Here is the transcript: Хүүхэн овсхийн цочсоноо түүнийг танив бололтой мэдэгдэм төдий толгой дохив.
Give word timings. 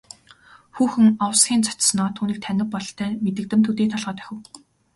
Хүүхэн 0.75 1.07
овсхийн 1.25 1.61
цочсоноо 1.67 2.09
түүнийг 2.15 2.39
танив 2.45 2.67
бололтой 2.71 3.09
мэдэгдэм 3.23 3.61
төдий 3.63 3.87
толгой 3.91 4.15
дохив. 4.17 4.39